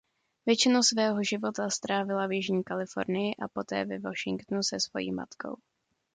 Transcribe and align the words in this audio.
Většinu 0.45 0.83
svého 0.83 1.23
života 1.23 1.69
strávila 1.69 2.27
v 2.27 2.31
jižní 2.31 2.63
Kalifornii 2.63 3.35
a 3.35 3.47
poté 3.47 3.85
ve 3.85 3.99
Washingtonu 3.99 4.63
se 4.63 4.79
svojí 4.79 5.11
matkou. 5.11 5.55